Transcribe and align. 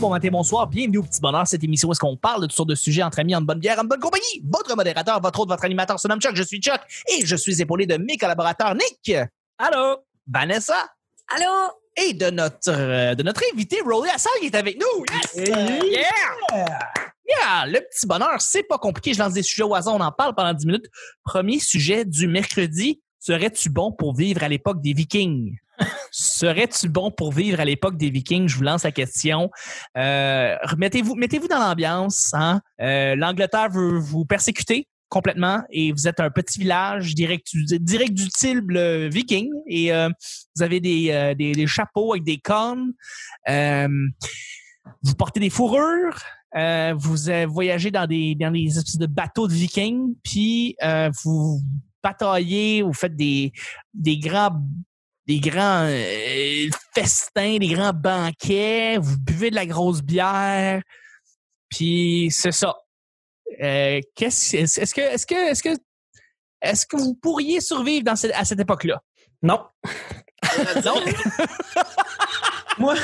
bon 0.00 0.08
matin, 0.08 0.28
bonsoir. 0.32 0.66
Bienvenue 0.66 0.98
au 0.98 1.02
Petit 1.02 1.20
Bonheur, 1.20 1.46
cette 1.46 1.62
émission 1.62 1.86
où 1.88 1.92
est-ce 1.92 2.00
qu'on 2.00 2.16
parle 2.16 2.40
de 2.40 2.46
toutes 2.46 2.56
sortes 2.56 2.70
de 2.70 2.74
sujets 2.74 3.02
entre 3.02 3.18
amis, 3.18 3.36
en 3.36 3.42
bonne 3.42 3.58
bière, 3.58 3.78
en 3.78 3.84
bonne 3.84 4.00
compagnie. 4.00 4.42
Votre 4.50 4.74
modérateur, 4.74 5.20
votre 5.20 5.40
autre, 5.40 5.50
votre 5.50 5.64
animateur 5.64 6.00
se 6.00 6.08
nomme 6.08 6.20
Chuck. 6.20 6.34
Je 6.34 6.42
suis 6.42 6.58
Chuck 6.58 6.80
et 7.06 7.26
je 7.26 7.36
suis 7.36 7.60
épaulé 7.60 7.84
de 7.84 7.98
mes 7.98 8.16
collaborateurs 8.16 8.74
Nick. 8.74 9.14
Allô? 9.58 9.98
Vanessa. 10.26 10.88
Allô? 11.28 11.70
Et 11.96 12.14
de 12.14 12.30
notre, 12.30 12.70
euh, 12.70 13.14
de 13.14 13.22
notre 13.22 13.42
invité, 13.52 13.82
Rolly 13.84 14.08
Assal, 14.08 14.32
qui 14.40 14.46
est 14.46 14.54
avec 14.54 14.80
nous. 14.80 15.04
Yes! 15.12 15.48
Yeah! 15.84 16.66
Yeah! 17.28 17.66
Le 17.66 17.80
petit 17.80 18.06
bonheur, 18.06 18.40
c'est 18.40 18.62
pas 18.62 18.78
compliqué. 18.78 19.12
Je 19.12 19.18
lance 19.18 19.34
des 19.34 19.42
sujets 19.42 19.64
au 19.64 19.74
hasard, 19.74 19.96
on 19.96 20.00
en 20.00 20.12
parle 20.12 20.34
pendant 20.34 20.54
10 20.54 20.66
minutes. 20.66 20.86
Premier 21.24 21.58
sujet 21.58 22.06
du 22.06 22.26
mercredi. 22.26 23.02
Serais-tu 23.18 23.68
bon 23.68 23.92
pour 23.92 24.16
vivre 24.16 24.42
à 24.42 24.48
l'époque 24.48 24.80
des 24.80 24.94
Vikings? 24.94 25.58
Serais-tu 26.10 26.88
bon 26.88 27.10
pour 27.10 27.32
vivre 27.32 27.60
à 27.60 27.64
l'époque 27.64 27.96
des 27.96 28.10
Vikings? 28.10 28.48
Je 28.48 28.56
vous 28.56 28.62
lance 28.62 28.84
la 28.84 28.92
question. 28.92 29.50
Euh, 29.96 30.56
mettez-vous, 30.76 31.14
mettez-vous 31.14 31.48
dans 31.48 31.58
l'ambiance. 31.58 32.30
Hein? 32.34 32.60
Euh, 32.80 33.14
L'Angleterre 33.16 33.70
veut 33.70 33.98
vous 33.98 34.24
persécuter 34.24 34.88
complètement 35.08 35.62
et 35.70 35.92
vous 35.92 36.06
êtes 36.06 36.20
un 36.20 36.30
petit 36.30 36.60
village 36.60 37.14
direct, 37.14 37.48
direct 37.54 38.14
du 38.14 38.28
type 38.28 38.70
viking 38.70 39.50
et 39.66 39.92
euh, 39.92 40.08
vous 40.54 40.62
avez 40.62 40.78
des, 40.80 41.34
des, 41.36 41.52
des, 41.52 41.66
chapeaux 41.66 42.12
avec 42.12 42.24
des 42.24 42.38
cornes. 42.38 42.92
Vous 43.46 45.14
portez 45.16 45.40
des 45.40 45.50
fourrures. 45.50 46.20
Vous 46.54 47.16
voyagez 47.48 47.90
dans 47.90 48.06
des, 48.06 48.36
dans 48.36 48.52
des 48.52 48.66
espèces 48.66 48.98
de 48.98 49.06
bateaux 49.06 49.48
de 49.48 49.52
vikings, 49.52 50.14
puis 50.22 50.76
vous 51.24 51.60
bataillez, 52.02 52.82
vous 52.82 52.92
faites 52.92 53.16
des, 53.16 53.52
des 53.94 54.18
grands 54.18 54.62
des 55.30 55.38
grands 55.38 55.86
euh, 55.86 56.68
festins, 56.92 57.58
des 57.58 57.68
grands 57.68 57.92
banquets, 57.92 58.98
vous 58.98 59.16
buvez 59.16 59.50
de 59.50 59.54
la 59.54 59.64
grosse 59.64 60.02
bière, 60.02 60.82
puis 61.68 62.32
c'est 62.32 62.50
ça. 62.50 62.74
Euh, 63.62 64.00
qu'est-ce, 64.16 64.56
est-ce 64.56 64.92
que, 64.92 65.00
est-ce 65.00 65.26
que, 65.26 65.50
est-ce 65.50 65.62
que, 65.62 65.68
est-ce 66.60 66.84
que 66.84 66.96
vous 66.96 67.14
pourriez 67.14 67.60
survivre 67.60 68.02
dans 68.02 68.16
cette, 68.16 68.32
à 68.34 68.44
cette 68.44 68.58
époque-là? 68.58 69.00
Non. 69.40 69.64
non? 70.84 70.94
moi, 72.78 72.94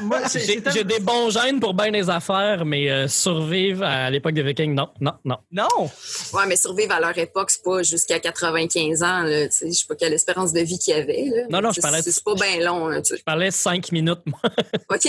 moi, 0.00 0.20
j'ai 0.32 0.84
des 0.84 1.00
bons 1.00 1.30
gènes 1.30 1.60
pour 1.60 1.74
bien 1.74 1.90
des 1.90 2.08
affaires, 2.10 2.64
mais 2.64 2.90
euh, 2.90 3.08
survivre 3.08 3.84
à 3.84 4.10
l'époque 4.10 4.34
des 4.34 4.42
Vikings, 4.42 4.74
non, 4.74 4.88
non, 5.00 5.12
non. 5.24 5.38
Non? 5.50 5.90
Ouais, 6.32 6.46
mais 6.46 6.56
survivre 6.56 6.92
à 6.92 7.00
leur 7.00 7.16
époque, 7.16 7.50
c'est 7.50 7.62
pas 7.62 7.82
jusqu'à 7.82 8.20
95 8.20 9.02
ans. 9.02 9.24
Je 9.26 9.48
sais 9.50 9.86
pas 9.88 9.94
quelle 9.94 10.12
espérance 10.12 10.52
de 10.52 10.60
vie 10.60 10.78
qu'il 10.78 10.96
y 10.96 10.98
avait. 10.98 11.30
Là. 11.34 11.42
Non, 11.50 11.60
non, 11.60 11.72
je 11.72 11.80
parlais. 11.80 12.02
C'est 12.02 12.22
pas 12.22 12.34
bien 12.34 12.64
long. 12.64 12.88
Là, 12.88 13.00
je 13.04 13.22
parlais 13.22 13.50
cinq 13.50 13.92
minutes, 13.92 14.22
moi. 14.26 14.40
OK. 14.90 15.08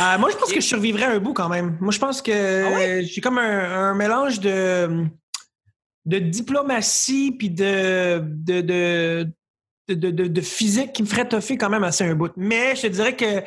Euh, 0.00 0.18
moi, 0.18 0.30
je 0.30 0.36
pense 0.36 0.52
que 0.52 0.60
je 0.60 0.66
survivrais 0.66 1.04
un 1.04 1.18
bout 1.18 1.34
quand 1.34 1.48
même. 1.48 1.76
Moi, 1.80 1.92
je 1.92 1.98
pense 1.98 2.22
que 2.22 2.32
ah 2.32 3.02
j'ai 3.02 3.20
comme 3.20 3.38
un, 3.38 3.94
mélange 3.94 4.40
de, 4.40 5.04
de 6.06 6.18
diplomatie 6.18 7.32
puis 7.32 7.50
de, 7.50 8.20
de, 8.24 8.60
de, 8.62 9.28
de, 9.88 10.40
physique 10.40 10.92
qui 10.92 11.02
me 11.02 11.08
ferait 11.08 11.28
toffer 11.28 11.56
quand 11.56 11.70
même 11.70 11.84
assez 11.84 12.04
un 12.04 12.14
bout. 12.14 12.32
Mais 12.36 12.76
je 12.76 12.82
te 12.82 12.86
dirais 12.88 13.16
que 13.16 13.42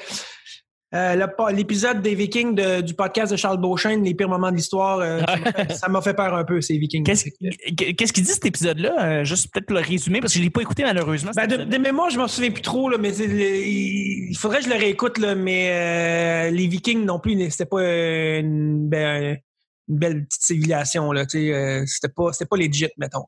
euh, 0.94 1.28
l'épisode 1.52 2.02
des 2.02 2.16
Vikings 2.16 2.82
du 2.82 2.94
podcast 2.94 3.32
de 3.32 3.38
Charles 3.38 3.60
Beauchesne, 3.60 4.04
les 4.04 4.14
pires 4.14 4.30
moments 4.30 4.52
de 4.52 4.56
l'histoire, 4.56 5.00
euh, 5.00 5.22
ça 5.70 5.90
m'a 5.90 6.02
fait 6.02 6.14
peur 6.16 6.34
un 6.34 6.46
peu, 6.46 6.62
ces 6.62 6.78
Vikings. 6.78 7.04
Qu'est-ce 7.04 8.14
qu'il 8.14 8.24
dit 8.24 8.32
cet 8.32 8.46
épisode-là? 8.46 9.24
juste 9.24 9.52
peut-être 9.52 9.66
pour 9.66 9.76
le 9.76 9.82
résumer, 9.82 10.22
parce 10.22 10.34
que 10.34 10.38
je 10.38 10.42
ne 10.42 10.46
l'ai 10.46 10.52
pas 10.52 10.62
écouté 10.62 10.84
malheureusement. 10.84 11.32
Ben, 11.36 11.48
de, 11.48 11.78
mémoire, 11.78 12.10
je 12.10 12.18
m'en 12.18 12.28
souviens 12.28 12.52
plus 12.52 12.62
trop, 12.62 12.90
là, 12.90 12.98
mais 12.98 13.16
il 13.18 14.36
faudrait 14.38 14.60
que 14.60 14.66
je 14.66 14.70
le 14.70 14.78
réécoute, 14.78 15.18
là, 15.18 15.36
mais 15.36 16.52
les 16.52 16.68
Vikings 16.68 17.04
non 17.04 17.20
plus, 17.20 17.50
c'était 17.50 17.66
pas 17.66 17.82
une, 17.82 18.90
une, 18.94 19.40
belle 19.88 20.26
petite 20.26 20.44
civilisation. 20.44 21.12
c'était 21.28 22.14
pas, 22.16 22.32
pas 22.50 22.58
legit, 22.58 22.90
mettons. 22.98 23.26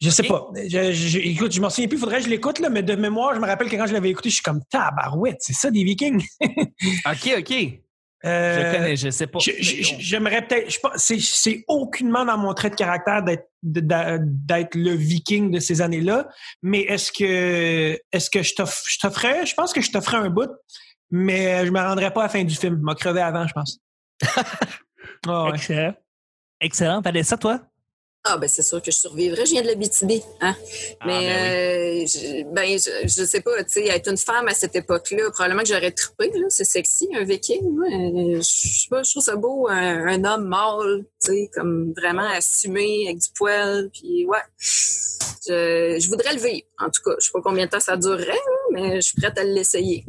Je 0.00 0.10
sais 0.10 0.22
pas. 0.22 0.48
Je, 0.54 1.18
écoute, 1.18 1.52
je 1.52 1.60
m'en 1.60 1.70
souviens 1.70 1.88
plus, 1.88 1.98
faudrait 1.98 2.18
que 2.18 2.24
je 2.24 2.30
l'écoute, 2.30 2.60
là, 2.60 2.68
mais 2.68 2.82
de 2.82 2.94
mémoire, 2.94 3.34
je 3.34 3.40
me 3.40 3.46
rappelle 3.46 3.68
que 3.68 3.76
quand 3.76 3.86
je 3.86 3.92
l'avais 3.92 4.10
écouté, 4.10 4.30
je 4.30 4.34
suis 4.34 4.42
comme 4.42 4.62
tabarouette, 4.70 5.38
c'est 5.40 5.54
ça 5.54 5.70
des 5.70 5.82
Vikings? 5.82 6.24
OK, 6.40 7.34
OK. 7.38 7.80
Euh, 8.24 8.72
je 8.72 8.76
connais, 8.76 8.96
je 8.96 9.10
sais 9.10 9.26
pas. 9.28 9.38
J'aimerais 9.40 10.46
peut-être. 10.46 10.76
C'est 10.96 11.64
aucunement 11.68 12.24
dans 12.24 12.36
mon 12.36 12.52
trait 12.52 12.70
de 12.70 12.74
caractère 12.74 13.22
d'être 13.62 14.74
le 14.74 14.90
viking 14.90 15.52
de 15.52 15.60
ces 15.60 15.80
années-là. 15.80 16.28
Mais 16.62 16.80
est-ce 16.80 17.12
que 17.12 17.96
est-ce 18.10 18.28
que 18.28 18.42
je 18.42 18.54
t'offrais? 19.00 19.46
Je 19.46 19.54
pense 19.54 19.72
que 19.72 19.80
je 19.80 19.92
t'offrais 19.92 20.16
un 20.16 20.30
bout, 20.30 20.50
mais 21.12 21.64
je 21.64 21.70
me 21.70 21.80
rendrais 21.80 22.12
pas 22.12 22.22
à 22.22 22.24
la 22.24 22.28
fin 22.28 22.42
du 22.42 22.56
film. 22.56 22.76
Je 22.76 22.82
m'a 22.82 22.96
crevé 22.96 23.20
avant, 23.20 23.46
je 23.46 23.52
pense. 23.52 23.78
oh, 25.28 25.50
Excellent. 25.54 25.94
Excellent. 26.60 27.02
ça, 27.22 27.36
toi? 27.36 27.60
Ah, 28.30 28.36
ben 28.36 28.48
c'est 28.48 28.62
sûr 28.62 28.82
que 28.82 28.90
je 28.90 28.96
survivrais. 28.96 29.46
Je 29.46 29.52
viens 29.52 29.62
de 29.62 29.68
l'Abitibi. 29.68 30.22
Hein? 30.40 30.54
Ah, 31.00 31.06
mais 31.06 31.20
ben, 31.20 32.02
euh, 32.02 32.06
je, 32.06 32.52
ben 32.52 32.78
je, 33.04 33.24
sais 33.24 33.40
pas, 33.40 33.64
tu 33.64 33.70
sais, 33.70 33.86
être 33.86 34.10
une 34.10 34.18
femme 34.18 34.46
à 34.48 34.54
cette 34.54 34.76
époque-là, 34.76 35.30
probablement 35.30 35.62
que 35.62 35.68
j'aurais 35.68 35.92
trippé. 35.92 36.30
C'est 36.50 36.64
sexy, 36.64 37.08
un 37.14 37.24
viking. 37.24 37.62
Je, 37.90 38.40
je, 38.40 39.02
je 39.02 39.10
trouve 39.10 39.22
ça 39.22 39.36
beau, 39.36 39.66
un, 39.68 40.24
homme 40.24 40.46
mâle, 40.46 41.04
tu 41.24 41.32
sais, 41.32 41.50
comme 41.54 41.94
vraiment 41.96 42.28
assumé, 42.28 43.06
avec 43.06 43.18
du 43.18 43.28
poil. 43.34 43.88
Puis 43.92 44.26
ouais, 44.26 44.38
je, 44.58 45.98
je 45.98 46.08
voudrais 46.08 46.34
le 46.34 46.40
vivre. 46.40 46.66
En 46.78 46.90
tout 46.90 47.02
cas, 47.02 47.12
je 47.18 47.26
sais 47.26 47.32
pas 47.32 47.40
combien 47.42 47.64
de 47.64 47.70
temps 47.70 47.80
ça 47.80 47.96
durerait, 47.96 48.44
mais 48.72 48.96
je 48.96 49.06
suis 49.06 49.20
prête 49.20 49.38
à 49.38 49.44
l'essayer. 49.44 50.04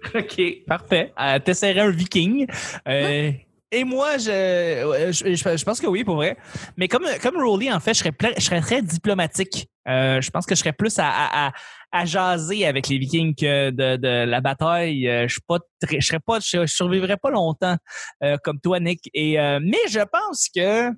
OK, 0.14 0.64
parfait. 0.66 1.12
Euh, 1.20 1.38
T'essaierais 1.38 1.80
un 1.80 1.90
viking. 1.90 2.46
Euh, 2.88 3.32
et 3.72 3.84
moi, 3.84 4.18
je, 4.18 5.10
je, 5.12 5.64
pense 5.64 5.80
que 5.80 5.86
oui, 5.86 6.02
pour 6.02 6.16
vrai. 6.16 6.36
Mais 6.76 6.88
comme, 6.88 7.04
comme 7.22 7.36
Rowley, 7.36 7.72
en 7.72 7.78
fait, 7.78 7.94
je 7.94 8.00
serais, 8.00 8.12
je 8.36 8.42
serais 8.42 8.60
très 8.60 8.82
diplomatique. 8.82 9.68
Euh, 9.88 10.20
je 10.20 10.30
pense 10.30 10.44
que 10.44 10.54
je 10.54 10.60
serais 10.60 10.72
plus 10.72 10.98
à, 10.98 11.08
à, 11.08 11.52
à, 11.92 12.04
jaser 12.04 12.66
avec 12.66 12.88
les 12.88 12.98
Vikings 12.98 13.34
que 13.34 13.70
de, 13.70 13.96
de 13.96 14.24
la 14.24 14.40
bataille. 14.40 15.08
Euh, 15.08 15.28
je 15.28 15.38
pas 15.46 15.58
je 15.88 16.04
serais 16.04 16.20
pas, 16.20 16.38
je, 16.40 16.66
survivrais 16.66 17.16
pas 17.16 17.30
longtemps 17.30 17.76
euh, 18.22 18.36
comme 18.42 18.60
toi, 18.60 18.80
Nick. 18.80 19.08
Et 19.14 19.36
mais 19.60 19.78
je 19.88 20.00
pense 20.00 20.48
que 20.54 20.90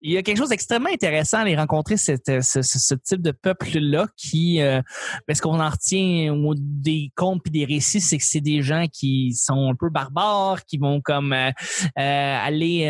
il 0.00 0.12
y 0.12 0.16
a 0.16 0.22
quelque 0.22 0.36
chose 0.36 0.50
d'extrêmement 0.50 0.90
intéressant 0.90 1.38
à 1.38 1.44
les 1.44 1.56
rencontrer, 1.56 1.96
cette, 1.96 2.28
euh, 2.28 2.40
ce, 2.40 2.62
ce, 2.62 2.94
type 2.94 3.20
de 3.20 3.32
peuple-là 3.32 4.06
qui, 4.16 4.60
euh, 4.60 4.80
ben, 5.26 5.34
ce 5.34 5.42
qu'on 5.42 5.60
en 5.60 5.68
retient 5.68 6.34
des 6.56 7.10
contes 7.16 7.42
et 7.46 7.50
des 7.50 7.64
récits, 7.64 8.00
c'est 8.00 8.18
que 8.18 8.24
c'est 8.24 8.40
des 8.40 8.62
gens 8.62 8.86
qui 8.92 9.32
sont 9.34 9.70
un 9.70 9.74
peu 9.74 9.90
barbares, 9.90 10.64
qui 10.66 10.78
vont 10.78 11.00
comme 11.00 11.32
euh, 11.32 11.50
aller 11.94 12.86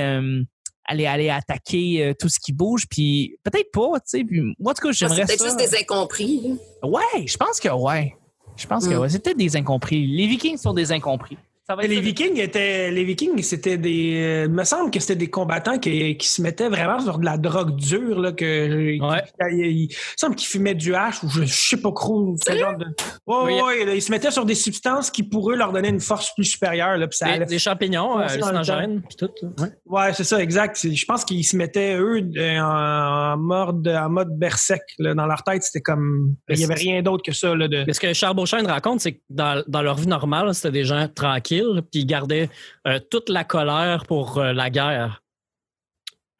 aller 0.90 1.06
aller 1.06 1.28
attaquer 1.28 2.14
tout 2.18 2.28
ce 2.28 2.38
qui 2.40 2.52
bouge. 2.52 2.86
Puis 2.90 3.36
peut-être 3.44 3.70
pas 3.72 4.00
tu 4.00 4.18
sais 4.18 4.26
moi 4.58 4.72
en 4.72 4.74
tout 4.74 4.86
cas 4.86 4.92
j'aimerais 4.92 5.26
c'est 5.26 5.36
peut-être 5.36 5.44
juste 5.44 5.58
des 5.58 5.76
incompris 5.78 6.58
ouais 6.82 7.26
je 7.26 7.36
pense 7.36 7.60
que 7.60 7.68
ouais. 7.68 8.14
Je 8.56 8.66
pense 8.66 8.88
que 8.88 8.94
mm. 8.94 8.98
ouais, 8.98 9.08
c'est 9.08 9.22
peut-être 9.22 9.36
des 9.36 9.56
incompris. 9.56 10.04
Les 10.06 10.26
vikings 10.26 10.56
sont 10.56 10.74
des 10.74 10.90
incompris 10.90 11.38
les 11.82 12.00
Vikings 12.00 12.40
étaient, 12.40 12.90
les 12.90 13.04
Vikings, 13.04 13.42
c'était 13.42 13.76
des, 13.76 14.14
euh, 14.16 14.44
il 14.46 14.52
me 14.52 14.64
semble 14.64 14.90
que 14.90 15.00
c'était 15.00 15.16
des 15.16 15.28
combattants 15.28 15.78
qui, 15.78 16.16
qui, 16.16 16.26
se 16.26 16.40
mettaient 16.40 16.68
vraiment 16.68 16.98
sur 17.00 17.18
de 17.18 17.26
la 17.26 17.36
drogue 17.36 17.76
dure 17.76 18.20
là, 18.20 18.32
que, 18.32 18.98
ouais. 18.98 19.22
il, 19.52 19.88
semble 20.16 20.34
qu'ils 20.34 20.48
fumaient 20.48 20.74
du 20.74 20.94
hache 20.94 21.22
ou 21.22 21.28
je, 21.28 21.44
sais 21.44 21.76
pas 21.76 21.92
trop 21.92 22.36
genre 22.48 22.76
de. 22.76 22.86
Ouais, 23.26 23.62
ouais, 23.62 23.96
ils 23.96 24.02
se 24.02 24.10
mettaient 24.10 24.30
sur 24.30 24.46
des 24.46 24.54
substances 24.54 25.10
qui 25.10 25.22
pour 25.22 25.50
eux 25.50 25.56
leur 25.56 25.72
donnaient 25.72 25.90
une 25.90 26.00
force 26.00 26.34
plus 26.34 26.44
supérieure 26.44 26.96
là, 26.96 27.06
ça 27.10 27.38
des, 27.38 27.44
des, 27.44 27.58
champignons, 27.58 28.16
hallucinogènes, 28.16 29.02
puis 29.02 29.16
tout. 29.16 29.30
Ouais, 29.58 29.68
ouais 29.86 30.14
c'est 30.14 30.24
ça, 30.24 30.40
exact. 30.40 30.78
Je 30.82 31.04
pense 31.04 31.24
qu'ils 31.24 31.44
se 31.44 31.56
mettaient 31.56 31.96
eux 31.98 32.22
en, 32.62 33.36
mode, 33.36 33.86
en 33.88 34.08
mode 34.08 34.30
berserk 34.38 34.82
là, 34.98 35.14
dans 35.14 35.26
leur 35.26 35.42
tête, 35.42 35.62
c'était 35.62 35.82
comme, 35.82 36.34
il 36.48 36.58
y 36.58 36.64
avait 36.64 36.74
rien 36.74 37.02
d'autre 37.02 37.22
que 37.22 37.32
ça 37.32 37.54
là. 37.54 37.68
De... 37.68 37.84
Ce 37.92 38.00
que 38.00 38.14
Charles 38.14 38.36
Beauchesne 38.36 38.66
raconte, 38.66 39.00
c'est 39.00 39.12
que 39.12 39.20
dans, 39.28 39.62
dans 39.68 39.82
leur 39.82 39.96
vie 39.96 40.06
normale, 40.06 40.54
c'était 40.54 40.70
des 40.70 40.84
gens 40.84 41.08
tranquilles 41.14 41.57
puis 41.62 42.00
ils 42.00 42.06
gardaient 42.06 42.48
euh, 42.86 42.98
toute 43.10 43.28
la 43.28 43.44
colère 43.44 44.04
pour 44.06 44.38
euh, 44.38 44.52
la 44.52 44.70
guerre. 44.70 45.22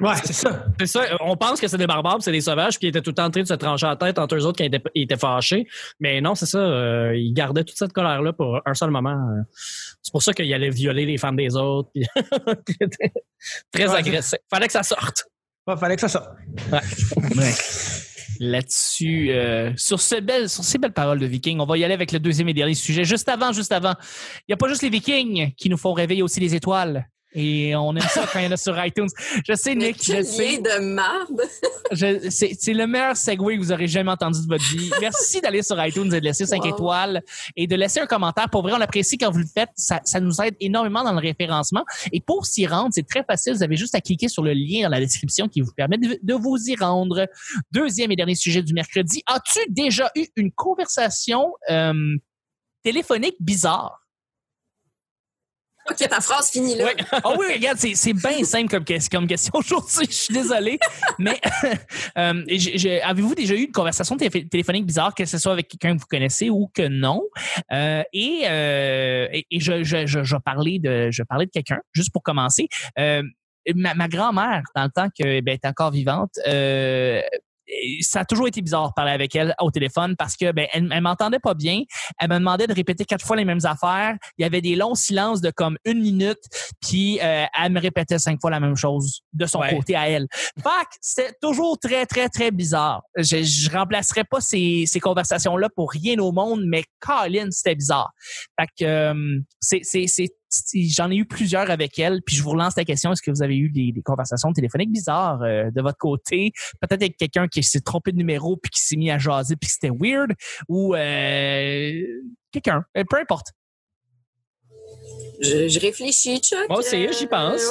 Ouais, 0.01 0.15
c'est 0.23 0.33
ça. 0.33 0.67
C'est 0.79 0.87
ça. 0.87 1.03
On 1.21 1.37
pense 1.37 1.61
que 1.61 1.67
c'est 1.67 1.77
des 1.77 1.89
barbares, 1.89 2.19
c'est 2.21 2.31
des 2.31 2.41
sauvages 2.41 2.79
qui 2.79 2.87
étaient 2.87 3.03
tout 3.03 3.11
le 3.11 3.17
temps 3.17 3.25
en 3.25 3.31
train 3.31 3.43
de 3.43 3.49
se 3.49 3.55
trancher 3.55 3.87
la 3.87 3.97
tête 3.97 4.19
entre 4.21 4.37
eux 4.37 4.47
autres 4.47 4.59
qui 4.59 5.03
étaient, 5.03 5.17
fâchés. 5.17 5.67
Mais 5.99 6.21
non, 6.21 6.37
c'est 6.37 6.47
ça. 6.47 6.59
Euh, 6.59 7.17
ils 7.17 7.33
gardaient 7.33 7.65
toute 7.65 7.77
cette 7.77 7.93
colère-là 7.93 8.33
pour 8.33 8.61
un 8.65 8.75
seul 8.75 8.91
moment. 8.91 9.19
C'est 10.03 10.13
pour 10.13 10.23
ça 10.23 10.33
qu'ils 10.33 10.55
allaient 10.55 10.71
violer 10.71 11.05
les 11.05 11.19
femmes 11.19 11.37
des 11.37 11.57
autres. 11.57 11.91
très 13.73 13.93
agressif. 13.93 14.39
Fallait 14.49 14.69
que 14.69 14.73
ça 14.73 14.85
sorte. 14.85 15.27
Ouais, 15.67 15.77
fallait 15.77 15.97
que 15.97 16.01
ça 16.01 16.09
sorte. 16.09 16.31
Ouais 16.71 16.79
là-dessus. 18.41 19.31
Euh, 19.31 19.73
sur, 19.77 20.01
ces 20.01 20.21
belles, 20.21 20.49
sur 20.49 20.65
ces 20.65 20.79
belles 20.79 20.93
paroles 20.93 21.19
de 21.19 21.27
Vikings, 21.27 21.61
on 21.61 21.67
va 21.67 21.79
y 21.79 21.85
aller 21.85 21.95
avec 21.95 22.13
le 22.13 22.19
deuxième 22.19 22.49
et 22.49 22.55
dernier 22.55 22.75
sujet. 22.75 23.05
Juste 23.05 23.29
avant, 23.29 23.53
juste 23.53 23.73
avant, 23.73 23.95
il 24.41 24.51
n'y 24.51 24.55
a 24.55 24.57
pas 24.57 24.69
juste 24.69 24.83
les 24.83 24.91
Vikings 24.91 25.53
qui 25.57 25.69
nous 25.69 25.77
font 25.77 25.93
rêver, 25.93 26.23
aussi 26.23 26.41
les 26.41 26.55
étoiles. 26.55 27.09
Et 27.35 27.77
on 27.77 27.95
aime 27.95 28.01
ça 28.03 28.27
quand 28.33 28.39
il 28.39 28.47
y 28.47 28.49
en 28.49 28.53
a 28.53 28.57
sur 28.57 28.83
iTunes. 28.85 29.09
Je 29.47 29.55
sais, 29.55 29.75
Mais 29.75 29.89
Nick, 29.89 30.03
je 30.03 30.23
sais. 30.23 30.59
de 30.59 30.79
marde. 30.81 31.43
C'est 32.31 32.73
le 32.73 32.87
meilleur 32.87 33.17
segue 33.17 33.39
que 33.39 33.59
vous 33.59 33.71
aurez 33.73 33.87
jamais 33.87 34.11
entendu 34.11 34.41
de 34.43 34.47
votre 34.47 34.65
vie. 34.65 34.91
Merci 35.01 35.41
d'aller 35.41 35.63
sur 35.63 35.83
iTunes 35.85 36.13
et 36.15 36.21
de 36.21 36.25
laisser 36.25 36.47
5 36.47 36.63
Wow. 36.65 36.69
étoiles 36.75 37.23
et 37.57 37.67
de 37.67 37.77
laisser 37.77 38.01
un 38.01 38.07
commentaire. 38.07 38.49
Pour 38.51 38.63
vrai, 38.63 38.73
on 38.75 38.81
apprécie 38.81 39.19
quand 39.19 39.31
vous 39.31 39.41
le 39.41 39.47
faites. 39.53 39.69
Ça, 39.77 40.01
ça 40.05 40.21
nous 40.21 40.41
aide 40.41 40.57
énormément 40.61 41.05
dans 41.05 41.13
le 41.13 41.19
référencement. 41.21 41.85
Et 42.13 42.21
pour 42.21 42.47
s'y 42.47 42.67
rendre, 42.67 42.89
c'est 42.93 43.07
très 43.07 43.25
facile. 43.25 43.53
Vous 43.55 43.63
avez 43.63 43.77
juste 43.77 43.95
à 43.95 44.01
cliquer 44.01 44.29
sur 44.29 44.43
le 44.43 44.53
lien 44.55 44.85
dans 44.85 44.89
la 44.91 45.01
description 45.01 45.49
qui 45.49 45.61
vous 45.61 45.73
permet 45.77 45.99
de, 45.99 46.19
de 46.23 46.35
vous 46.35 46.57
y 46.69 46.77
rendre. 46.77 47.27
Deuxième 47.73 48.11
et 48.11 48.17
dernier 48.17 48.35
sujet 48.37 48.63
du 48.63 48.73
mercredi. 48.73 49.23
As-tu 49.27 49.59
déjà 49.69 50.11
eu 50.17 50.27
une 50.37 50.51
conversation 50.53 51.53
euh, 51.71 51.93
téléphonique 52.83 53.37
bizarre? 53.41 54.01
OK, 55.91 56.09
ta 56.09 56.21
phrase 56.21 56.51
finit 56.51 56.77
là. 56.77 56.87
Oui. 56.87 57.05
Ah 57.13 57.35
oui, 57.39 57.47
regarde, 57.55 57.79
c'est, 57.79 57.95
c'est 57.95 58.13
bien 58.13 58.45
simple 58.45 58.69
comme, 58.69 58.85
comme 59.11 59.27
question 59.27 59.53
aujourd'hui. 59.55 60.07
Je 60.09 60.15
suis 60.15 60.35
désolé. 60.35 60.79
Mais 61.19 61.41
euh, 62.19 62.45
avez-vous 63.05 63.35
déjà 63.35 63.55
eu 63.55 63.65
une 63.65 63.73
conversation 63.73 64.17
télé- 64.17 64.49
téléphonique 64.49 64.87
bizarre, 64.87 65.15
que 65.15 65.25
ce 65.25 65.39
soit 65.39 65.53
avec 65.53 65.69
quelqu'un 65.69 65.95
que 65.95 66.01
vous 66.01 66.07
connaissez 66.09 66.51
ou 66.51 66.71
que 66.75 66.87
non? 66.89 67.23
Euh, 67.73 68.03
et 68.13 68.43
euh, 68.45 69.29
et, 69.33 69.47
et 69.51 69.61
je, 69.61 69.83
je, 69.83 70.07
je, 70.07 70.23
je 70.23 70.37
parlais 70.37 70.79
de 70.79 71.11
je 71.11 71.23
parlais 71.23 71.47
de 71.47 71.51
quelqu'un, 71.51 71.81
juste 71.93 72.13
pour 72.13 72.23
commencer. 72.23 72.69
Euh, 72.99 73.23
ma, 73.75 73.95
ma 73.95 74.09
grand-mère, 74.09 74.63
dans 74.75 74.85
le 74.85 74.91
temps 74.91 75.09
qu'elle 75.15 75.43
ben, 75.43 75.55
était 75.55 75.69
encore 75.69 75.91
vivante, 75.91 76.31
euh, 76.47 77.21
ça 78.01 78.21
a 78.21 78.25
toujours 78.25 78.49
été 78.49 78.63
bizarre 78.63 78.89
de 78.89 78.93
parler 78.95 79.13
avec 79.13 79.35
elle 79.37 79.55
au 79.61 79.71
téléphone 79.71 80.15
parce 80.17 80.37
que 80.37 80.53
ben 80.53 80.67
elle, 80.73 80.89
elle 80.93 81.01
m'entendait 81.03 81.39
pas 81.39 81.55
bien. 81.55 81.83
Elle 82.19 82.29
me 82.31 82.39
demandait 82.39 82.67
de 82.67 82.75
répéter 82.75 83.05
quatre 83.05 83.25
fois 83.25 83.37
les 83.37 83.45
mêmes 83.45 83.65
affaires. 83.65 84.17
Il 84.39 84.43
y 84.43 84.45
avait 84.45 84.61
des 84.61 84.75
longs 84.77 84.95
silences 84.95 85.41
de 85.41 85.51
comme 85.51 85.77
une 85.85 86.01
minute, 86.01 86.39
puis 86.81 87.19
euh, 87.23 87.45
elle 87.63 87.73
me 87.73 87.81
répétait 87.81 88.19
cinq 88.19 88.41
fois 88.41 88.51
la 88.51 88.61
même 88.61 88.77
chose 88.77 89.21
de 89.33 89.47
son 89.47 89.59
Ouais. 89.61 89.75
côté 89.75 89.97
à 89.97 90.09
elle. 90.09 90.27
Que 90.57 90.63
c'était 91.01 91.33
toujours 91.43 91.79
très 91.79 92.07
très 92.07 92.29
très 92.29 92.51
bizarre. 92.51 93.03
Je, 93.17 93.43
je 93.43 93.71
remplacerais 93.71 94.25
pas 94.25 94.41
ces, 94.41 94.85
ces 94.87 95.01
conversations 95.01 95.57
là 95.57 95.69
pour 95.75 95.91
rien 95.91 96.19
au 96.21 96.33
monde, 96.33 96.63
mais 96.67 96.85
Colin 97.01 97.49
c'était 97.51 97.75
bizarre. 97.75 98.13
Fait 98.59 98.67
que 98.79 98.85
euh, 98.85 99.39
c'est 99.61 99.81
c'est 99.83 100.07
c'est 100.07 100.27
c'est- 100.27 100.38
J'en 100.75 101.11
ai 101.11 101.17
eu 101.17 101.27
plusieurs 101.27 101.71
avec 101.71 101.99
elle, 101.99 102.23
puis 102.23 102.35
je 102.37 102.43
vous 102.43 102.51
relance 102.51 102.75
la 102.77 102.85
question 102.85 103.13
est-ce 103.13 103.21
que 103.23 103.31
vous 103.31 103.43
avez 103.43 103.57
eu 103.57 103.69
des, 103.71 103.93
des 103.93 104.03
conversations 104.03 104.53
téléphoniques 104.53 104.91
bizarres 104.91 105.43
euh, 105.43 105.71
de 105.71 105.83
votre 105.83 105.99
côté? 105.99 106.53
Peut-être 106.81 107.03
avec 107.03 107.17
quelqu'un 107.19 107.49
qui 107.49 107.63
s'est 107.63 107.81
trompé 107.81 108.13
de 108.13 108.17
numéro 108.17 108.57
puis 108.57 108.71
qui 108.71 108.81
s'est 108.83 108.97
mis 108.97 109.11
à 109.11 109.19
jaser 109.19 109.57
puis 109.57 109.69
c'était 109.69 109.91
weird 109.91 110.33
ou 110.69 110.95
euh, 110.95 112.03
quelqu'un, 112.53 112.85
Euh, 112.97 113.05
peu 113.09 113.19
importe. 113.19 113.49
Je, 115.41 115.69
je 115.69 115.79
réfléchis, 115.81 116.39
Chuck. 116.41 116.69
Moi 116.69 116.79
aussi, 116.79 117.07
j'y 117.13 117.27
pense. 117.27 117.63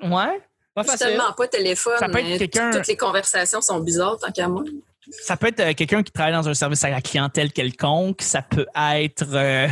ouais. 0.00 0.08
Ouais. 0.08 0.40
Pas 0.74 0.84
tellement 0.96 1.32
pas 1.32 1.48
téléphone. 1.48 1.94
Ça 1.98 2.06
peut 2.08 2.18
être 2.18 2.24
mais 2.28 2.38
quelqu'un- 2.38 2.70
Toutes 2.70 2.86
les 2.86 2.96
conversations 2.96 3.60
sont 3.62 3.80
bizarres, 3.80 4.18
tant 4.18 4.30
qu'à 4.30 4.46
moi. 4.48 4.62
Ça 5.10 5.36
peut 5.36 5.46
être 5.48 5.60
euh, 5.60 5.72
quelqu'un 5.74 6.02
qui 6.02 6.10
travaille 6.12 6.32
dans 6.32 6.48
un 6.48 6.54
service 6.54 6.82
à 6.84 6.90
la 6.90 7.00
clientèle 7.00 7.52
quelconque. 7.52 8.22
Ça 8.22 8.42
peut 8.42 8.66
être, 8.74 9.24
euh, 9.34 9.68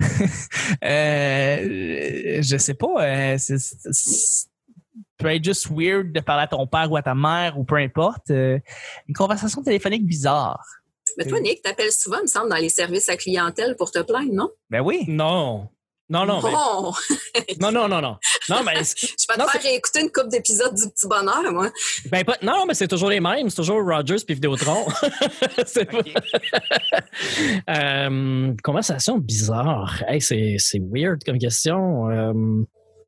euh, 0.84 2.38
je 2.42 2.56
sais 2.58 2.74
pas, 2.74 3.04
euh, 3.04 3.36
c'est- 3.38 3.58
c'est- 3.58 3.92
c'est- 3.92 4.48
peut 5.18 5.34
être 5.34 5.44
juste 5.44 5.66
weird 5.70 6.12
de 6.12 6.20
parler 6.20 6.44
à 6.44 6.46
ton 6.46 6.66
père 6.66 6.90
ou 6.90 6.96
à 6.96 7.02
ta 7.02 7.14
mère 7.14 7.58
ou 7.58 7.64
peu 7.64 7.76
importe. 7.76 8.30
Euh, 8.30 8.58
une 9.08 9.14
conversation 9.14 9.62
téléphonique 9.62 10.06
bizarre. 10.06 10.64
Mais 11.16 11.24
toi, 11.24 11.40
Nick, 11.40 11.62
t'appelles 11.62 11.90
souvent, 11.90 12.18
il 12.18 12.22
me 12.22 12.26
semble, 12.28 12.48
dans 12.50 12.56
les 12.56 12.68
services 12.68 13.08
à 13.08 13.16
clientèle 13.16 13.74
pour 13.76 13.90
te 13.90 13.98
plaindre, 13.98 14.32
non? 14.32 14.50
Ben 14.70 14.80
oui. 14.80 15.04
Non. 15.08 15.68
Non, 16.10 16.24
non, 16.24 16.40
non, 17.60 17.70
non, 17.72 17.86
non, 17.88 18.00
non. 18.00 18.16
Non, 18.48 18.62
mais, 18.64 18.76
je 18.84 19.06
vais 19.28 19.34
te 19.34 19.38
Non, 19.38 19.46
faire 19.46 19.62
réécouter 19.62 20.00
une 20.00 20.10
couple 20.10 20.28
d'épisodes 20.28 20.74
du 20.74 20.88
Petit 20.90 21.06
Bonheur, 21.06 21.52
moi. 21.52 21.70
ben, 22.10 22.24
pas- 22.24 22.38
non, 22.42 22.64
mais 22.66 22.72
c'est 22.74 22.88
toujours 22.88 23.10
les 23.10 23.20
mêmes. 23.20 23.50
C'est 23.50 23.56
toujours 23.56 23.82
Rogers 23.84 24.24
puis 24.24 24.34
Vidéotron. 24.34 24.86
c'est 25.66 25.84
pas- 25.84 25.98
Euh, 27.68 28.54
conversation 28.62 29.18
bizarre. 29.18 30.02
Hey, 30.08 30.20
c'est, 30.20 30.56
c'est 30.58 30.80
weird 30.80 31.22
comme 31.24 31.38
question. 31.38 32.08
Euh, 32.10 32.64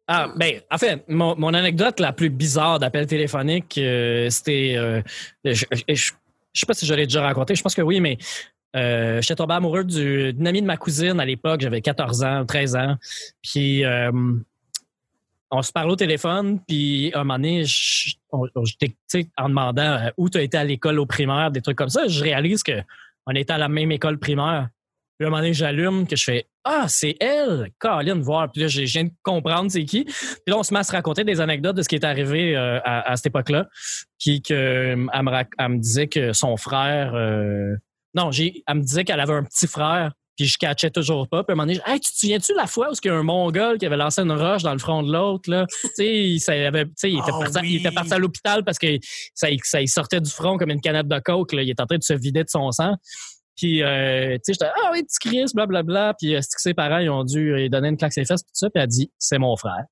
ah, 0.09 0.29
ben, 0.37 0.61
en 0.71 0.79
fait, 0.79 1.05
mon, 1.09 1.37
mon 1.37 1.55
anecdote 1.55 2.01
la 2.01 2.13
plus 2.13 2.31
bizarre 2.31 2.79
d'appel 2.79 3.07
téléphonique, 3.07 3.79
euh, 3.79 4.29
c'était. 4.31 4.75
euh, 4.77 5.01
je, 5.45 5.65
je, 5.71 5.95
je- 5.95 6.13
je 6.53 6.59
sais 6.61 6.67
pas 6.67 6.75
si 6.75 6.85
je 6.85 6.93
l'ai 6.95 7.07
déjà 7.07 7.23
raconté, 7.23 7.55
je 7.55 7.63
pense 7.63 7.77
que 7.77 7.83
oui, 7.83 8.01
mais 8.01 8.19
euh, 8.77 9.21
j'étais 9.21 9.35
tombé 9.37 9.55
amoureux 9.55 9.85
du- 9.85 10.33
d'une 10.33 10.47
amie 10.47 10.63
de 10.63 10.67
ma 10.67 10.77
cousine 10.77 11.19
à 11.21 11.25
l'époque, 11.25 11.61
j'avais 11.61 11.81
14 11.81 12.23
ans, 12.23 12.45
13 12.47 12.77
ans. 12.77 12.97
Puis 13.43 13.85
euh, 13.85 14.11
on 15.51 15.63
se 15.63 15.73
parlait 15.73 15.93
au 15.93 15.97
téléphone, 15.97 16.61
puis 16.67 17.11
un 17.15 17.19
moment 17.25 17.35
donné, 17.35 17.65
je- 17.65 18.15
en 18.33 19.49
demandant 19.49 19.83
euh, 19.83 20.11
où 20.17 20.29
tu 20.31 20.39
as 20.39 20.43
été 20.43 20.57
à 20.57 20.65
l'école 20.65 20.99
au 21.01 21.07
primaire, 21.07 21.51
des 21.51 21.61
trucs 21.61 21.77
comme 21.79 21.89
ça, 21.89 22.07
je 22.07 22.23
réalise 22.23 22.63
que 22.63 22.81
on 23.27 23.33
était 23.35 23.53
à 23.53 23.59
la 23.59 23.69
même 23.69 23.91
école 23.93 24.19
primaire. 24.19 24.69
Puis 25.19 25.25
à 25.25 25.29
un 25.29 25.31
moment 25.31 25.43
donné, 25.43 25.53
j'allume, 25.53 26.07
que 26.07 26.17
je 26.17 26.25
fais 26.25 26.47
Ah, 26.65 26.87
c'est 26.89 27.17
elle! 27.21 27.71
Caroline, 27.79 28.23
voir. 28.23 28.51
Puis 28.51 28.63
là, 28.63 28.69
je 28.69 28.81
viens 28.83 29.05
de 29.05 29.11
comprendre 29.23 29.71
c'est 29.71 29.85
qui. 29.85 30.05
Puis 30.05 30.15
là, 30.47 30.57
on 30.57 30.63
se 30.63 30.73
met 30.73 30.81
à 30.81 30.85
se 30.85 30.93
raconter 30.93 31.25
des 31.25 31.41
anecdotes 31.43 31.77
de 31.77 31.83
ce 31.83 31.89
qui 31.89 31.97
est 31.97 32.05
arrivé 32.05 32.57
à, 32.57 33.01
à 33.11 33.17
cette 33.17 33.27
époque-là. 33.27 33.69
Puis 34.19 34.41
que 34.41 34.55
elle 35.13 35.69
me, 35.69 35.77
disait 35.79 36.07
que 36.07 36.33
son 36.33 36.57
frère. 36.57 37.13
Non, 38.15 38.31
j'ai, 38.31 38.63
elle 38.67 38.77
me 38.77 38.83
disait 38.83 39.05
qu'elle 39.05 39.21
avait 39.21 39.35
un 39.35 39.45
petit 39.45 39.67
frère. 39.67 40.13
Puis 40.37 40.47
je 40.49 40.57
catchais 40.57 40.89
toujours 40.91 41.29
pas. 41.29 41.45
Puis 41.45 41.53
à 41.53 41.53
un 41.53 41.57
moment 41.57 41.67
donné, 41.67 41.81
je- 41.87 41.93
hey, 41.93 42.01
tu 42.01 42.11
te 42.13 42.17
souviens-tu 42.19 42.53
de 42.53 42.57
la 42.57 42.67
fois 42.67 42.89
où 42.91 42.95
il 42.95 43.07
y 43.07 43.11
a 43.11 43.15
un 43.15 43.23
Mongol 43.23 43.77
qui 43.77 43.85
avait 43.85 43.99
lancé 43.99 44.23
une 44.23 44.33
roche 44.33 44.63
dans 44.63 44.73
le 44.73 44.79
front 44.79 45.03
de 45.03 45.13
l'autre? 45.13 45.51
Là? 45.51 45.67
il, 45.99 46.41
ça 46.41 46.53
avait- 46.53 46.87
il, 47.03 47.19
était 47.19 47.31
Ah 47.31 47.39
parti, 47.41 47.59
oui. 47.61 47.69
il 47.73 47.77
était 47.81 47.91
parti 47.91 48.15
à 48.15 48.19
l'hôpital 48.19 48.65
parce 48.65 48.79
que 48.79 48.87
ça, 49.35 49.49
ça 49.65 49.83
il 49.83 49.89
sortait 49.89 50.21
du 50.23 50.31
front 50.31 50.57
comme 50.57 50.71
une 50.71 50.81
canette 50.81 51.09
de 51.09 51.19
coke. 51.19 51.53
Là. 51.53 51.63
Il 51.63 51.69
était 51.69 51.83
en 51.83 51.87
train 51.87 51.99
de 51.99 52.03
se 52.03 52.15
vider 52.15 52.43
de 52.43 52.49
son 52.49 52.71
sang. 52.71 52.95
Puis, 53.55 53.83
euh, 53.83 54.37
tu 54.37 54.41
sais, 54.45 54.53
j'étais, 54.55 54.71
ah 54.83 54.91
oui, 54.93 55.03
petit 55.03 55.19
Chris, 55.21 55.45
blablabla. 55.55 56.15
Puis, 56.19 56.35
euh, 56.35 56.39
c'est 56.41 56.55
que 56.57 56.63
ses 56.63 56.73
parents, 56.73 56.99
ils 56.99 57.11
ont 57.11 57.25
dû 57.25 57.53
lui 57.53 57.69
donner 57.69 57.89
une 57.89 57.99
claque 57.99 58.15
ses 58.15 58.25
fesses, 58.25 58.43
tout 58.43 58.49
ça. 58.55 58.71
Puis, 58.71 58.79
elle 58.79 58.83
a 58.85 58.87
dit, 58.87 59.13
c'est 59.19 59.37
mon 59.39 59.55
frère. 59.57 59.85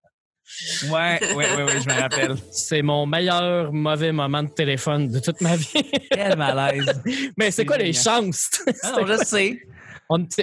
Ouais, 0.91 1.19
ouais, 1.35 1.55
ouais, 1.57 1.63
ouais, 1.65 1.81
je 1.83 1.89
me 1.89 2.01
rappelle. 2.01 2.37
C'est 2.51 2.83
mon 2.83 3.07
meilleur 3.07 3.73
mauvais 3.73 4.13
moment 4.13 4.43
de 4.43 4.49
téléphone 4.49 5.09
de 5.11 5.19
toute 5.21 5.41
ma 5.41 5.57
vie. 5.57 5.83
Quel 6.11 6.37
malaise. 6.37 7.01
Mais 7.37 7.51
c'est 7.51 7.65
quoi 7.65 7.77
les 7.79 7.93
chances? 7.93 8.51
Ah 8.83 8.93
non, 8.99 9.07
je 9.07 9.25
sais. 9.25 9.59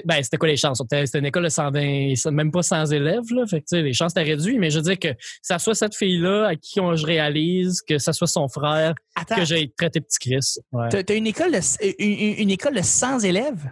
Ben, 0.05 0.21
c'était 0.21 0.37
quoi 0.37 0.47
les 0.47 0.57
chances? 0.57 0.79
C'était 0.89 1.17
une 1.17 1.25
école 1.25 1.43
de 1.45 1.49
120, 1.49 2.13
même 2.31 2.51
pas 2.51 2.61
100 2.61 2.85
élèves, 2.91 3.23
là. 3.31 3.47
Fait 3.47 3.61
que, 3.61 3.75
les 3.77 3.93
chances 3.93 4.11
étaient 4.11 4.21
réduites, 4.21 4.59
mais 4.59 4.69
je 4.69 4.77
veux 4.77 4.83
dire 4.83 4.99
que 4.99 5.07
ça 5.41 5.57
soit 5.57 5.73
cette 5.73 5.95
fille-là 5.95 6.49
à 6.49 6.55
qui 6.55 6.79
on, 6.79 6.95
je 6.95 7.03
réalise, 7.05 7.81
que 7.81 7.97
ça 7.97 8.13
soit 8.13 8.27
son 8.27 8.47
frère, 8.47 8.93
Attends, 9.15 9.38
que 9.38 9.45
j'ai 9.45 9.71
traité 9.75 10.01
petit 10.01 10.19
Chris. 10.19 10.57
Ouais, 10.71 10.89
t'as 10.89 11.15
une 11.15 11.25
école 11.25 11.51
de 11.51 11.59
une, 11.97 12.12
une- 12.12 12.39
une 12.43 12.51
école 12.51 12.75
de 12.75 12.83
100 12.83 13.21
élèves? 13.21 13.71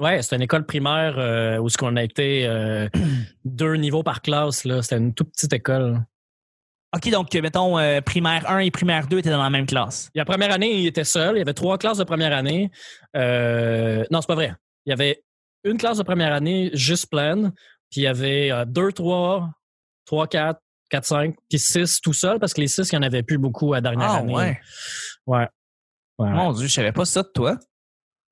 Ouais 0.00 0.22
c'était 0.22 0.36
une 0.36 0.42
école 0.42 0.66
primaire 0.66 1.14
euh, 1.18 1.58
où 1.58 1.68
ce 1.68 1.76
qu'on 1.78 1.96
a 1.96 2.02
été 2.02 2.46
euh, 2.46 2.88
deux 3.44 3.74
niveaux 3.76 4.02
par 4.02 4.22
classe, 4.22 4.64
là. 4.64 4.82
C'était 4.82 4.98
une 4.98 5.14
toute 5.14 5.30
petite 5.32 5.52
école. 5.52 6.04
OK, 6.92 7.08
donc, 7.10 7.32
mettons, 7.34 7.78
euh, 7.78 8.00
primaire 8.00 8.50
1 8.50 8.58
et 8.58 8.70
primaire 8.72 9.06
2 9.06 9.18
étaient 9.18 9.30
dans 9.30 9.40
la 9.42 9.48
même 9.50 9.66
classe. 9.66 10.10
La 10.16 10.24
première 10.24 10.52
année, 10.52 10.74
il 10.80 10.86
était 10.88 11.04
seul. 11.04 11.36
Il 11.36 11.38
y 11.38 11.42
avait 11.42 11.54
trois 11.54 11.78
classes 11.78 11.98
de 11.98 12.04
première 12.04 12.32
année. 12.32 12.72
Euh, 13.16 14.04
non, 14.10 14.20
c'est 14.20 14.26
pas 14.26 14.34
vrai. 14.34 14.52
Il 14.86 14.90
y 14.90 14.92
avait 14.92 15.22
une 15.62 15.78
classe 15.78 15.98
de 15.98 16.02
première 16.02 16.32
année 16.32 16.70
juste 16.72 17.08
pleine, 17.08 17.52
puis 17.90 18.00
il 18.00 18.02
y 18.02 18.06
avait 18.08 18.50
euh, 18.50 18.64
deux, 18.64 18.90
trois, 18.90 19.48
trois, 20.04 20.26
quatre, 20.26 20.60
quatre, 20.88 21.04
cinq, 21.04 21.36
puis 21.48 21.60
six 21.60 22.00
tout 22.00 22.12
seul, 22.12 22.40
parce 22.40 22.54
que 22.54 22.60
les 22.60 22.66
six, 22.66 22.90
il 22.90 22.98
n'y 22.98 23.04
en 23.04 23.06
avait 23.06 23.22
plus 23.22 23.38
beaucoup 23.38 23.72
à 23.72 23.76
la 23.76 23.82
dernière 23.82 24.10
Ah, 24.10 24.16
année. 24.16 24.34
Ouais. 24.34 24.60
Ouais, 25.26 25.48
ouais. 26.18 26.30
Mon 26.30 26.52
Dieu, 26.52 26.66
je 26.66 26.72
savais 26.72 26.90
pas 26.90 27.04
ça 27.04 27.22
de 27.22 27.28
toi. 27.32 27.56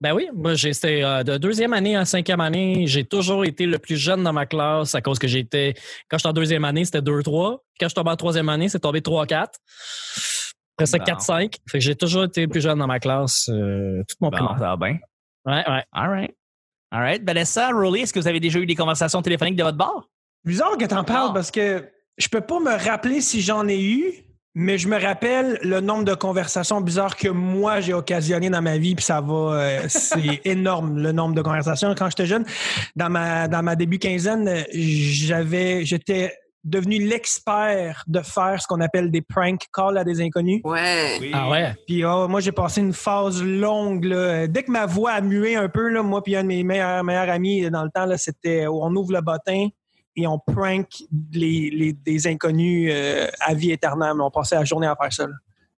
Ben 0.00 0.14
oui, 0.14 0.28
moi, 0.32 0.54
j'ai- 0.54 0.72
c'était 0.72 1.02
euh, 1.02 1.24
de 1.24 1.38
deuxième 1.38 1.72
année 1.72 1.96
à 1.96 2.04
cinquième 2.04 2.40
année. 2.40 2.86
J'ai 2.86 3.04
toujours 3.04 3.44
été 3.44 3.66
le 3.66 3.78
plus 3.78 3.96
jeune 3.96 4.22
dans 4.22 4.32
ma 4.32 4.46
classe 4.46 4.94
à 4.94 5.00
cause 5.00 5.18
que 5.18 5.26
j'étais. 5.26 5.74
Quand 6.08 6.18
j'étais 6.18 6.28
en 6.28 6.32
deuxième 6.32 6.64
année, 6.64 6.84
c'était 6.84 7.00
2-3. 7.02 7.58
Puis 7.58 7.78
quand 7.80 7.86
je 7.86 7.88
suis 7.88 7.94
tombé 7.94 8.10
en 8.10 8.16
troisième 8.16 8.48
année, 8.48 8.68
c'est 8.68 8.78
tombé 8.78 9.00
3-4. 9.00 9.54
Après 10.76 10.86
ça, 10.86 10.98
Bon. 10.98 11.04
4-5. 11.04 11.56
Fait 11.68 11.78
que 11.78 11.84
j'ai 11.84 11.96
toujours 11.96 12.24
été 12.24 12.42
le 12.42 12.48
plus 12.48 12.60
jeune 12.60 12.78
dans 12.78 12.86
ma 12.86 13.00
classe 13.00 13.48
euh, 13.48 14.02
toute 14.08 14.20
mon 14.20 14.28
Bon, 14.30 14.36
primaire. 14.36 14.56
ça 14.58 14.76
va 14.76 14.76
bien. 14.76 14.98
Ouais, 15.44 15.64
ouais. 15.68 15.84
All 15.92 16.08
right. 16.10 16.30
All 16.92 17.00
right. 17.00 17.22
Vanessa, 17.24 17.70
Rolly, 17.72 18.02
est-ce 18.02 18.12
que 18.12 18.20
vous 18.20 18.28
avez 18.28 18.38
déjà 18.40 18.60
eu 18.60 18.66
des 18.66 18.76
conversations 18.76 19.20
téléphoniques 19.20 19.56
de 19.56 19.64
votre 19.64 19.76
bord? 19.76 20.08
Bizarre 20.44 20.76
que 20.78 20.84
t'en 20.84 21.02
parles 21.02 21.32
parce 21.34 21.50
que 21.50 21.84
je 22.16 22.28
peux 22.28 22.40
pas 22.40 22.60
me 22.60 22.70
rappeler 22.88 23.20
si 23.20 23.40
j'en 23.40 23.66
ai 23.66 23.82
eu, 23.82 24.12
mais 24.54 24.78
je 24.78 24.88
me 24.88 25.00
rappelle 25.00 25.58
le 25.62 25.80
nombre 25.80 26.04
de 26.04 26.14
conversations 26.14 26.80
bizarres 26.80 27.16
que 27.16 27.28
moi 27.28 27.80
j'ai 27.80 27.94
occasionné 27.94 28.50
dans 28.50 28.62
ma 28.62 28.78
vie, 28.78 28.94
puis 28.94 29.04
ça 29.04 29.20
va, 29.20 29.34
euh, 29.34 29.84
c'est 29.88 30.40
énorme 30.44 30.98
le 30.98 31.12
nombre 31.12 31.34
de 31.34 31.42
conversations. 31.42 31.94
Quand 31.94 32.08
j'étais 32.10 32.26
jeune, 32.26 32.44
dans 32.96 33.10
ma 33.10 33.48
dans 33.48 33.62
ma 33.62 33.76
début 33.76 33.98
quinzaine, 33.98 34.64
j'avais, 34.72 35.84
j'étais 35.84 36.32
devenu 36.64 36.98
l'expert 36.98 38.04
de 38.06 38.20
faire 38.20 38.60
ce 38.60 38.66
qu'on 38.66 38.80
appelle 38.80 39.10
des 39.10 39.22
prank 39.22 39.60
calls 39.72 39.96
à 39.96 40.04
des 40.04 40.20
inconnus. 40.20 40.60
Ouais. 40.64 41.30
Ah 41.32 41.48
ouais? 41.48 41.74
Puis 41.86 42.04
oh, 42.04 42.28
moi, 42.28 42.40
j'ai 42.40 42.52
passé 42.52 42.80
une 42.80 42.92
phase 42.92 43.42
longue. 43.42 44.04
Là. 44.04 44.46
Dès 44.46 44.62
que 44.62 44.70
ma 44.70 44.86
voix 44.86 45.12
a 45.12 45.20
mué 45.20 45.56
un 45.56 45.68
peu, 45.68 45.88
là, 45.88 46.02
moi 46.02 46.22
puis 46.22 46.36
un 46.36 46.42
de 46.42 46.48
mes 46.48 46.62
meilleurs, 46.64 47.04
meilleurs 47.04 47.30
amis 47.30 47.70
dans 47.70 47.84
le 47.84 47.90
temps, 47.90 48.06
là, 48.06 48.18
c'était 48.18 48.66
on 48.66 48.94
ouvre 48.94 49.12
le 49.12 49.20
bottin, 49.20 49.68
et 50.16 50.26
on 50.26 50.38
prank 50.38 50.88
les, 51.32 51.70
les- 51.70 51.92
des 51.92 52.26
inconnus 52.26 52.90
euh, 52.92 53.28
à 53.40 53.54
vie 53.54 53.70
éternelle. 53.72 54.20
On 54.20 54.30
passait 54.30 54.56
la 54.56 54.64
journée 54.64 54.86
à 54.86 54.96
faire 54.96 55.12
ça. 55.12 55.26
là. 55.26 55.34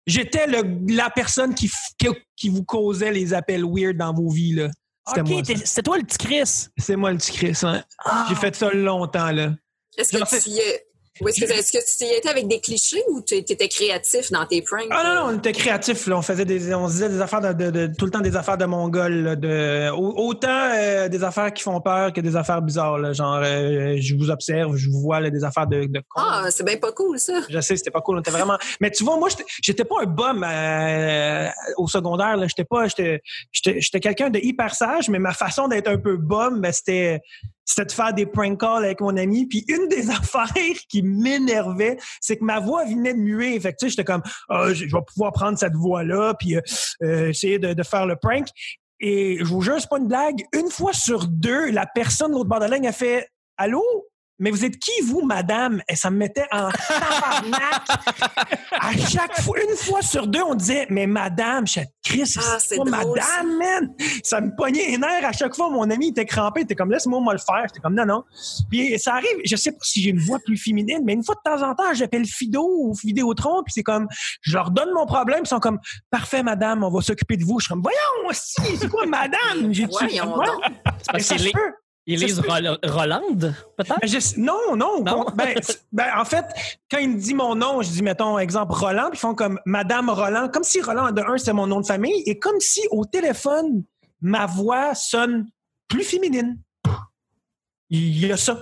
J'étais 0.07 0.47
le- 0.47 0.95
la 0.95 1.11
personne 1.11 1.55
qui, 1.55 1.71
qui, 1.99 2.07
qui 2.37 2.49
vous 2.49 2.65
causait 2.65 3.13
les 3.13 3.35
appels 3.35 3.65
weird 3.65 3.97
dans 3.97 4.13
vos 4.15 4.31
vies. 4.31 4.53
là. 4.55 4.69
C'était. 5.07 5.21
Ok, 5.53 5.59
c'était 5.65 5.83
toi 5.83 5.99
le 5.99 6.05
petit 6.05 6.19
Chris. 6.19 6.67
C'est 6.77 6.97
moi 6.97 7.11
le 7.13 7.19
petit 7.19 7.33
Chris. 7.33 7.59
hein. 7.63 7.83
Ah. 8.05 8.27
J'ai 8.29 8.35
fait 8.35 8.55
ça 8.55 8.71
longtemps. 8.73 9.31
là. 9.33 9.55
Est-ce 9.97 10.17
que 10.17 10.43
tu 10.43 10.51
y 10.51 10.59
es- 10.59 10.87
est-ce 11.27 11.41
que, 11.73 11.79
que 11.79 11.99
tu 11.99 12.05
y 12.05 12.17
étais 12.17 12.29
avec 12.29 12.47
des 12.49 12.61
clichés 12.61 13.03
ou 13.11 13.21
tu 13.23 13.35
étais 13.35 13.69
créatif 13.69 14.31
dans 14.31 14.47
tes 14.47 14.63
pranks? 14.63 14.87
Ah 14.91 15.03
non, 15.05 15.15
non, 15.27 15.35
on 15.35 15.39
était 15.39 15.53
créatifs. 15.53 16.07
Là. 16.07 16.19
On 16.19 16.23
faisait 16.23 16.45
des, 16.45 16.73
on 16.75 16.87
disait 16.87 17.09
des 17.09 17.21
affaires 17.21 17.41
de, 17.41 17.53
de- 17.53 17.71
de- 17.71 17.93
tout 17.97 18.05
le 18.05 18.11
temps 18.11 18.21
des 18.21 18.37
affaires 18.37 18.59
de 18.59 18.65
Mongol. 18.67 19.13
là, 19.23 19.37
de, 19.37 19.91
au- 19.91 20.29
autant 20.29 20.71
euh, 20.75 21.09
des 21.09 21.25
affaires 21.25 21.53
qui 21.53 21.63
font 21.63 21.81
peur 21.81 22.13
que 22.13 22.21
des 22.21 22.37
affaires 22.37 22.63
bizarres. 22.63 22.99
là. 22.99 23.13
Genre, 23.13 23.41
euh, 23.43 23.97
je 24.01 24.15
vous 24.15 24.31
observe, 24.31 24.77
je 24.77 24.89
vous 24.91 25.01
vois 25.01 25.21
là, 25.21 25.31
des 25.31 25.45
affaires 25.45 25.67
de, 25.67 25.85
de. 25.85 26.01
Ah, 26.17 26.47
c'est 26.51 26.65
bien 26.65 26.77
pas 26.77 26.93
cool, 26.93 27.19
ça. 27.19 27.41
Je 27.49 27.61
sais, 27.61 27.77
c'était 27.77 27.91
pas 27.91 28.01
cool. 28.01 28.17
On 28.17 28.21
était 28.21 28.31
vraiment. 28.31 28.59
Mais 28.81 28.91
tu 28.91 29.05
vois, 29.05 29.17
moi, 29.19 29.29
j'étais- 29.63 29.85
pas 29.85 29.97
un 30.03 30.07
bum 30.07 30.45
euh, 30.47 31.49
au 31.79 31.89
secondaire. 31.89 32.37
Là. 32.37 32.47
J'étais 32.47 32.65
pas. 32.65 32.87
J'étais 33.53 34.01
quelqu'un 34.01 34.31
de 34.31 34.39
hyper 34.39 34.75
sage, 34.75 35.09
mais 35.09 35.19
ma 35.19 35.33
façon 35.33 35.69
d'être 35.69 35.89
un 35.89 35.99
peu 35.99 36.17
bum, 36.17 36.61
ben, 36.61 36.73
c'était. 36.73 37.21
C'était 37.69 37.85
de 37.85 37.93
faire 37.93 38.15
des 38.15 38.25
prank 38.25 38.59
calls 38.59 38.85
avec 38.85 39.03
mon 39.03 39.15
ami. 39.17 39.47
Puis 39.47 39.65
une 39.69 39.89
des 39.89 40.11
affaires 40.11 40.49
qui 40.89 41.03
m'énervait, 41.03 41.99
c'est 42.21 42.39
que 42.39 42.45
ma 42.45 42.61
voix 42.61 42.85
venait 42.87 43.13
de 43.13 43.19
muer. 43.19 43.61
Fait 43.61 43.73
tu 43.73 43.77
sais, 43.81 43.91
j'étais 43.91 44.05
comme, 44.05 44.23
Ah, 44.49 44.73
je 44.73 44.85
vais 44.85 45.03
pouvoir 45.07 45.33
prendre 45.33 45.59
cette 45.59 45.75
voix-là, 45.75 46.35
puis 46.39 46.57
euh, 46.57 46.61
euh, 47.03 47.29
essayer 47.29 47.59
de, 47.59 47.75
de 47.75 47.83
faire 47.83 48.07
le 48.07 48.17
prank. 48.17 48.47
Et 49.01 49.39
je 49.41 49.45
vous 49.45 49.61
jure, 49.61 49.77
c'est 49.79 49.89
pas 49.89 49.99
une 49.99 50.09
blague. 50.09 50.43
Une 50.55 50.71
fois 50.71 50.93
sur 50.93 51.27
deux, 51.29 51.71
la 51.71 51.87
personne 51.87 52.33
de 52.33 52.37
l'autre 52.37 52.49
bord 52.49 52.61
de 52.61 52.65
la 52.65 52.77
ligne 52.77 52.89
a 52.89 52.93
fait 52.93 53.29
Allô? 53.59 53.83
Mais 54.38 54.50
vous 54.50 54.64
êtes 54.64 54.78
qui, 54.78 54.92
vous, 55.04 55.23
madame? 55.23 55.83
Et 55.88 55.97
ça 55.97 56.11
me 56.11 56.16
mettait 56.16 56.47
en 56.52 56.71
tabarnak. 56.71 57.83
à 58.73 58.97
chaque 58.97 59.40
fois, 59.40 59.59
une 59.61 59.76
fois 59.76 60.02
sur 60.02 60.26
deux, 60.26 60.42
on 60.42 60.54
disait, 60.54 60.87
mais 60.90 61.07
madame, 61.07 61.66
je 61.66 61.73
suis 61.73 61.80
Chris, 62.04 62.35
Ah, 62.38 62.57
c'est 62.59 62.76
c'est 62.76 62.76
pas 62.76 63.02
drôle, 63.02 63.18
madame, 63.18 63.59
man. 63.59 63.95
Ça 64.23 64.40
me 64.40 64.54
pognait 64.57 64.87
les 64.87 64.99
nerfs 64.99 65.25
à 65.25 65.33
chaque 65.33 65.54
fois. 65.54 65.68
Mon 65.71 65.90
ami 65.90 66.09
était 66.09 66.25
crampé. 66.25 66.61
Il 66.61 66.64
était 66.64 66.75
comme, 66.75 66.90
laisse-moi 66.90 67.21
moi 67.21 67.35
le 67.35 67.38
faire. 67.38 67.64
J'étais 67.68 67.80
comme, 67.80 67.95
non, 67.95 68.07
non. 68.07 68.25
Puis 68.71 68.99
ça 68.99 69.14
arrive, 69.14 69.37
je 69.45 69.57
sais 69.57 69.73
pas 69.73 69.78
si 69.83 70.02
j'ai 70.02 70.11
une 70.11 70.21
voix 70.21 70.38
plus 70.45 70.57
féminine, 70.57 71.00
mais 71.04 71.12
une 71.12 71.25
fois 71.25 71.35
de 71.35 71.50
temps 71.50 71.62
en 71.62 71.75
temps, 71.75 71.92
j'appelle 71.92 72.25
Fido 72.25 72.62
ou 72.62 72.95
Vidéotron, 72.95 73.62
puis 73.64 73.73
c'est 73.75 73.83
comme, 73.83 74.09
je 74.42 74.54
leur 74.54 74.71
donne 74.71 74.90
mon 74.95 75.07
problème, 75.07 75.40
ils 75.45 75.49
sont 75.49 75.61
comme, 75.61 75.78
parfait, 76.11 76.42
madame, 76.42 76.83
on 76.85 76.90
va 76.90 77.00
s'occuper 77.02 77.37
de 77.37 77.45
vous. 77.45 77.59
Je 77.61 77.64
suis 77.64 77.73
comme, 77.73 77.83
voyons, 77.83 78.28
aussi, 78.28 78.76
c'est 78.78 78.88
quoi, 78.88 79.04
madame? 79.07 79.73
J'ai 79.73 79.87
Voyons 79.87 80.38
Ouais. 80.38 80.47
Ils 82.11 82.21
lisent 82.21 82.37
se 82.37 82.41
peut. 82.41 82.49
Rol- 82.49 82.79
Rolande, 82.85 83.55
peut-être? 83.77 84.00
Ben, 84.37 84.45
non, 84.45 84.77
non. 84.77 85.27
Ben, 85.35 85.55
ben, 85.93 86.07
en 86.17 86.25
fait, 86.25 86.45
quand 86.91 86.99
il 86.99 87.11
me 87.11 87.19
dit 87.21 87.35
mon 87.35 87.55
nom, 87.55 87.83
je 87.83 87.91
dis, 87.91 88.03
mettons, 88.03 88.38
exemple, 88.38 88.73
Roland, 88.73 89.11
puis 89.11 89.19
ils 89.19 89.21
font 89.21 89.35
comme 89.35 89.61
Madame 89.67 90.09
Roland, 90.09 90.49
comme 90.49 90.65
si 90.65 90.81
Roland, 90.81 91.12
de 91.12 91.21
un, 91.21 91.37
c'est 91.38 91.53
mon 91.53 91.67
nom 91.67 91.81
de 91.81 91.87
famille, 91.87 92.23
et 92.27 92.38
comme 92.38 92.59
si 92.61 92.81
au 92.91 93.05
téléphone, 93.05 93.85
ma 94.21 94.47
voix 94.47 94.95
sonne 94.95 95.49
plus 95.87 96.03
féminine. 96.03 96.59
Il 97.91 98.19
y 98.27 98.33
a 98.33 98.37
ça. 98.37 98.59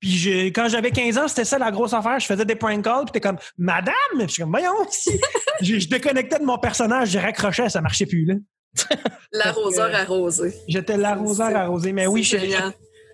Puis 0.00 0.10
je- 0.10 0.46
quand 0.48 0.68
j'avais 0.68 0.90
15 0.90 1.16
ans, 1.18 1.28
c'était 1.28 1.44
ça 1.46 1.58
la 1.58 1.70
grosse 1.70 1.92
affaire. 1.94 2.18
Je 2.20 2.26
faisais 2.26 2.44
des 2.44 2.56
prank 2.56 2.82
calls, 2.84 3.04
puis 3.04 3.12
t'es 3.12 3.20
comme 3.20 3.38
Madame! 3.56 3.94
Je 4.20 4.26
suis 4.26 4.42
comme, 4.42 4.50
voyons, 4.50 4.72
je, 5.62 5.78
je 5.80 5.88
déconnectais 5.88 6.38
de 6.38 6.44
mon 6.44 6.58
personnage, 6.58 7.10
je 7.10 7.18
raccrochais, 7.18 7.68
ça 7.68 7.80
marchait 7.80 8.06
plus, 8.06 8.24
là. 8.26 8.34
L'arroseur 9.32 9.94
arrosé. 9.94 10.54
J'étais 10.68 10.96
l'arroseur 10.96 11.54
arrosé. 11.54 11.92
Mais 11.92 12.06
oui, 12.06 12.22
je, 12.24 12.36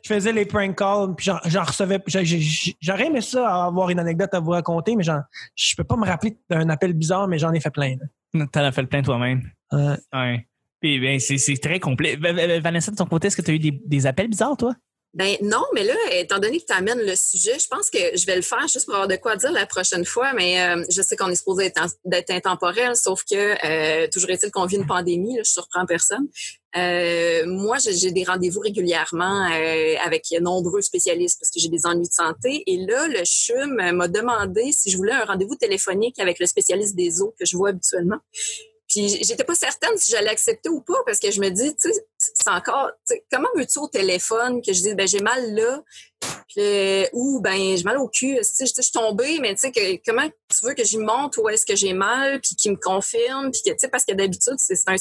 faisais 0.06 0.32
les 0.32 0.44
prank 0.46 0.76
calls, 0.76 1.14
puis 1.16 1.30
j'en, 1.46 1.62
recevais. 1.62 1.98
J'aurais 2.80 3.06
aimé 3.06 3.20
ça, 3.20 3.64
avoir 3.66 3.90
une 3.90 3.98
anecdote 3.98 4.32
à 4.32 4.40
vous 4.40 4.50
raconter, 4.50 4.96
mais 4.96 5.02
j'en, 5.02 5.20
je 5.54 5.74
peux 5.76 5.84
pas 5.84 5.96
me 5.96 6.06
rappeler 6.06 6.36
d'un 6.48 6.68
appel 6.68 6.92
bizarre, 6.92 7.28
mais 7.28 7.38
j'en 7.38 7.52
ai 7.52 7.60
fait 7.60 7.70
plein. 7.70 7.96
T'en 8.32 8.60
as 8.60 8.72
fait 8.72 8.82
le 8.82 8.88
plein 8.88 9.02
toi-même. 9.02 9.42
Euh, 9.72 9.96
Ouais. 10.12 10.46
Puis 10.80 10.98
ben, 10.98 11.20
c'est 11.20 11.36
c'est 11.36 11.56
très 11.58 11.78
complet. 11.78 12.16
Va- 12.16 12.32
va- 12.32 12.58
Vanessa, 12.60 12.90
de 12.90 12.96
ton 12.96 13.04
côté, 13.04 13.26
est-ce 13.26 13.36
que 13.36 13.42
tu 13.42 13.50
as 13.50 13.54
eu 13.54 13.58
des, 13.58 13.82
des 13.84 14.06
appels 14.06 14.28
bizarres, 14.28 14.56
toi? 14.56 14.74
Ben 15.12 15.36
non, 15.42 15.64
mais 15.74 15.82
là, 15.82 15.94
étant 16.12 16.38
donné 16.38 16.60
que 16.60 16.66
tu 16.66 16.72
amènes 16.72 17.00
le 17.00 17.16
sujet, 17.16 17.58
je 17.58 17.66
pense 17.66 17.90
que 17.90 17.98
je 18.16 18.26
vais 18.26 18.36
le 18.36 18.42
faire 18.42 18.68
juste 18.68 18.86
pour 18.86 18.94
avoir 18.94 19.08
de 19.08 19.16
quoi 19.16 19.34
dire 19.34 19.50
la 19.50 19.66
prochaine 19.66 20.04
fois, 20.04 20.32
mais 20.34 20.62
euh, 20.62 20.84
je 20.88 21.02
sais 21.02 21.16
qu'on 21.16 21.28
est 21.28 21.34
supposé 21.34 21.72
d'être 22.04 22.30
intemporel, 22.30 22.94
sauf 22.94 23.24
que 23.24 23.34
euh, 23.66 24.06
toujours 24.06 24.30
est-il 24.30 24.52
qu'on 24.52 24.66
vit 24.66 24.76
une 24.76 24.86
pandémie, 24.86 25.36
là, 25.36 25.42
je 25.44 25.50
surprends 25.50 25.84
personne. 25.84 26.28
Euh, 26.76 27.44
moi, 27.46 27.78
j'ai, 27.78 28.12
des 28.12 28.22
rendez-vous 28.22 28.60
régulièrement 28.60 29.50
euh, 29.50 29.94
avec 30.04 30.26
nombreux 30.40 30.82
spécialistes 30.82 31.40
parce 31.40 31.50
que 31.50 31.58
j'ai 31.58 31.68
des 31.68 31.86
ennuis 31.86 32.06
de 32.06 32.12
santé. 32.12 32.62
Et 32.66 32.76
là, 32.76 33.08
le 33.08 33.24
CHUM 33.24 33.92
m'a 33.92 34.06
demandé 34.06 34.70
si 34.70 34.90
je 34.90 34.96
voulais 34.96 35.12
un 35.12 35.24
rendez-vous 35.24 35.56
téléphonique 35.56 36.20
avec 36.20 36.38
le 36.38 36.46
spécialiste 36.46 36.94
des 36.94 37.20
os 37.20 37.32
que 37.36 37.44
je 37.44 37.56
vois 37.56 37.70
habituellement. 37.70 38.18
Puis 38.88 39.08
j'étais 39.22 39.44
pas 39.44 39.54
certaine 39.54 39.96
si 39.96 40.10
j'allais 40.12 40.30
accepter 40.30 40.68
ou 40.68 40.80
pas 40.80 40.98
parce 41.06 41.18
que 41.18 41.30
je 41.30 41.40
me 41.40 41.48
dis, 41.48 41.74
tu 41.76 41.92
sais, 41.92 42.06
c'est 42.42 42.50
encore, 42.50 42.90
comment 43.30 43.48
veux-tu 43.56 43.78
au 43.78 43.88
téléphone 43.88 44.62
que 44.62 44.72
je 44.72 44.82
dise, 44.82 44.94
ben 44.96 45.06
j'ai 45.06 45.20
mal 45.20 45.54
là, 45.54 45.82
puis, 46.48 46.60
euh, 46.60 47.04
ou 47.12 47.40
ben 47.40 47.76
j'ai 47.76 47.84
mal 47.84 47.98
au 47.98 48.08
cul, 48.08 48.38
tu 48.40 48.66
je 48.66 48.82
suis 48.82 48.92
tombée, 48.92 49.38
mais 49.40 49.54
tu 49.54 49.70
sais, 49.72 50.02
comment 50.04 50.28
tu 50.28 50.66
veux 50.66 50.74
que 50.74 50.84
j'y 50.84 50.98
monte 50.98 51.36
où 51.36 51.48
est-ce 51.48 51.64
que 51.64 51.76
j'ai 51.76 51.92
mal, 51.92 52.40
puis 52.40 52.56
qu'il 52.56 52.72
me 52.72 52.76
confirme, 52.76 53.50
puis 53.50 53.62
que, 53.64 53.70
tu 53.70 53.76
sais, 53.78 53.88
parce 53.88 54.04
que 54.04 54.12
d'habitude, 54.12 54.56
c'est 54.58 54.76
un, 54.88 54.96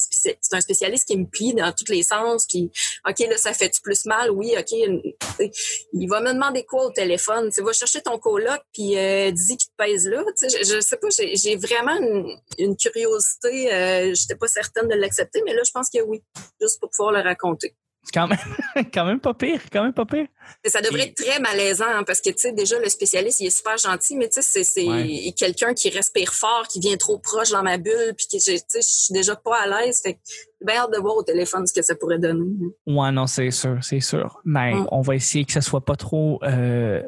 spécialiste 0.62 1.08
qui 1.08 1.18
me 1.18 1.26
plie 1.26 1.54
dans 1.54 1.72
tous 1.72 1.92
les 1.92 2.04
sens, 2.04 2.46
puis 2.46 2.72
OK, 3.08 3.20
là, 3.20 3.38
ça 3.38 3.54
fait-tu 3.54 3.82
plus 3.82 4.06
mal? 4.06 4.30
Oui, 4.32 4.54
OK. 4.58 4.68
tu 4.68 5.52
Il 5.94 6.08
va 6.08 6.22
me 6.22 6.34
demander 6.34 6.64
quoi 6.64 6.86
au 6.86 6.92
téléphone? 6.92 7.50
Tu 7.52 7.64
va 7.64 7.74
chercher 7.74 8.02
ton 8.02 8.20
coloc, 8.20 8.62
puis 8.72 8.98
euh, 8.98 9.32
dis 9.32 9.58
qu'il 9.58 9.70
te 9.70 9.76
pèse 9.78 10.08
là. 10.08 10.24
Tu 10.38 10.50
sais, 10.50 10.64
je, 10.64 10.80
sais 10.82 10.98
pas, 10.98 11.08
j'ai 11.10 11.36
j'ai 11.36 11.56
vraiment 11.56 11.98
une, 11.98 12.38
une 12.60 12.78
curiosité. 12.78 13.74
Euh, 13.74 14.14
J'étais 14.14 14.36
pas 14.36 14.48
certaine 14.48 14.88
de 14.88 14.96
l'accepter, 14.96 15.42
mais 15.46 15.54
là, 15.54 15.64
je 15.66 15.72
pense 15.72 15.90
que 15.90 16.02
oui, 16.02 16.22
juste 16.62 16.80
pour 16.80 16.90
pouvoir 16.92 17.12
le 17.12 17.22
raconter. 17.22 17.76
C'est 18.04 18.14
quand 18.14 18.28
même, 18.28 18.38
quand 18.94 19.06
même 19.06 19.20
pas 19.20 19.34
pire. 19.34 19.62
Quand 19.72 19.84
même 19.84 19.94
pas 19.94 20.06
pire. 20.06 20.26
Ça 20.66 20.82
devrait 20.82 21.02
Et- 21.02 21.10
être 21.10 21.16
très 21.16 21.40
malaisant 21.40 21.86
hein, 21.88 22.04
parce 22.04 22.22
que, 22.22 22.30
tu 22.30 22.40
sais, 22.40 22.52
déjà, 22.54 22.80
le 22.80 22.90
spécialiste, 22.90 23.40
il 23.42 23.48
est 23.48 23.50
super 23.56 23.78
gentil, 23.78 24.16
mais 24.16 24.30
tu 24.30 24.42
sais, 24.42 24.64
c'est- 24.64 24.88
Ouais. 24.88 25.34
quelqu'un 25.38 25.74
qui 25.74 25.90
respire 25.90 26.34
fort, 26.34 26.68
qui 26.68 26.80
vient 26.80 26.98
trop 26.98 27.20
proche 27.20 27.50
dans 27.52 27.62
ma 27.62 27.78
bulle, 27.78 28.14
puis 28.18 28.26
que, 28.32 28.38
je- 28.40 28.58
tu 28.58 28.64
sais, 28.68 28.82
je 28.82 28.88
suis 28.88 29.14
déjà 29.14 29.36
pas 29.36 29.60
à 29.62 29.68
l'aise. 29.68 30.02
Fait 30.02 30.14
que 30.16 30.20
j'ai 30.26 30.66
bien 30.66 30.78
hâte 30.78 30.92
de 30.94 30.98
voir 30.98 31.18
au 31.18 31.24
téléphone 31.24 31.68
ce 31.68 31.74
que 31.74 31.82
ça 31.82 31.94
pourrait 31.96 32.20
donner. 32.20 32.42
hein. 32.42 32.70
Ouais, 32.88 33.12
non, 33.12 33.28
c'est 33.28 33.52
sûr, 33.52 33.78
c'est 33.82 34.00
sûr. 34.00 34.40
Mais 34.46 34.74
Mm. 34.74 34.88
on 34.92 35.02
va 35.02 35.16
essayer 35.16 35.46
que 35.46 35.52
ce 35.54 35.62
soit 35.62 35.82
pas 35.86 35.96
trop. 35.96 36.40
euh, 36.44 37.04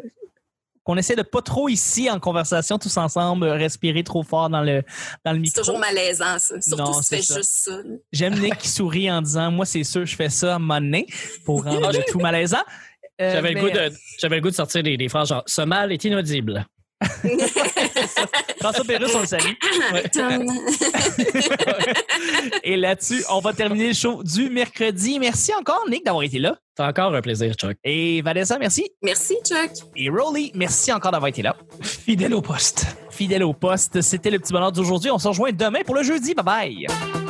qu'on 0.91 0.97
essaie 0.97 1.15
de 1.15 1.21
pas 1.21 1.41
trop 1.41 1.69
ici 1.69 2.09
en 2.09 2.19
conversation 2.19 2.77
tous 2.77 2.97
ensemble 2.97 3.45
respirer 3.47 4.03
trop 4.03 4.23
fort 4.23 4.49
dans 4.49 4.61
le 4.61 4.83
dans 5.23 5.31
le 5.31 5.37
C'est 5.37 5.41
micro. 5.41 5.61
toujours 5.61 5.79
malaisant, 5.79 6.37
ça. 6.37 6.59
Surtout 6.59 6.83
Non, 6.83 6.93
si 6.93 6.99
tu 7.01 7.05
c'est 7.05 7.15
fais 7.17 7.21
ça. 7.21 7.37
juste 7.37 7.51
ça. 7.51 7.71
J'aime 8.11 8.37
Nick 8.39 8.57
qui 8.57 8.67
sourit 8.67 9.09
en 9.09 9.21
disant 9.21 9.51
moi 9.51 9.65
c'est 9.65 9.83
sûr 9.85 10.05
je 10.05 10.15
fais 10.15 10.29
ça 10.29 10.55
à 10.55 10.59
moment 10.59 10.81
donné 10.81 11.07
pour 11.45 11.63
rendre 11.63 11.91
le 11.91 12.03
tout 12.11 12.19
malaisant. 12.19 12.57
Euh, 13.21 13.31
J'avais 13.33 13.49
le, 13.53 13.55
mais, 13.55 13.61
goût 13.61 13.69
de, 13.69 13.91
j'avais 14.19 14.35
le 14.37 14.41
goût 14.41 14.49
de 14.49 14.55
sortir 14.55 14.83
des, 14.83 14.97
des 14.97 15.07
phrases 15.07 15.29
genre 15.29 15.43
Ce 15.45 15.61
mal 15.61 15.91
est 15.91 16.03
inaudible. 16.03 16.65
François 18.59 18.83
Pérusse, 18.85 19.15
on 19.15 19.21
le 19.21 19.25
salue. 19.25 19.43
Et 22.63 22.77
là-dessus, 22.77 23.23
on 23.29 23.39
va 23.39 23.53
terminer 23.53 23.89
le 23.89 23.93
show 23.93 24.23
du 24.23 24.49
mercredi. 24.49 25.19
Merci 25.19 25.51
encore, 25.59 25.85
Nick, 25.89 26.05
d'avoir 26.05 26.23
été 26.23 26.39
là. 26.39 26.57
C'est 26.77 26.83
encore 26.83 27.13
un 27.13 27.21
plaisir, 27.21 27.53
Chuck. 27.53 27.77
Et 27.83 28.21
Vanessa, 28.21 28.57
merci. 28.57 28.89
Merci, 29.01 29.35
Chuck. 29.45 29.71
Et 29.95 30.09
Rolly, 30.09 30.51
merci 30.55 30.91
encore 30.91 31.11
d'avoir 31.11 31.29
été 31.29 31.41
là. 31.41 31.55
fidèle 31.81 32.33
au 32.33 32.41
poste. 32.41 32.95
Fidèle 33.09 33.43
au 33.43 33.53
poste, 33.53 34.01
c'était 34.01 34.29
le 34.29 34.39
petit 34.39 34.53
bonheur 34.53 34.71
d'aujourd'hui. 34.71 35.11
On 35.11 35.19
se 35.19 35.27
rejoint 35.27 35.51
demain 35.51 35.81
pour 35.85 35.95
le 35.95 36.03
jeudi. 36.03 36.33
Bye 36.33 36.45
bye. 36.45 37.20